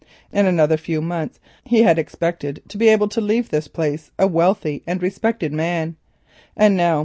In 0.33 0.47
another 0.47 0.77
few 0.77 0.99
months 0.99 1.39
he 1.63 1.83
had 1.83 1.99
expected 1.99 2.63
to 2.69 2.77
be 2.79 2.87
able 2.89 3.07
to 3.09 3.21
leave 3.21 3.49
this 3.49 3.67
place 3.67 4.09
a 4.17 4.25
wealthy 4.25 4.81
and 4.87 4.99
respected 4.99 5.53
man—and 5.53 6.75
now? 6.75 6.99